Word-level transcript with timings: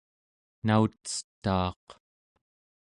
naucetaaq 0.65 1.85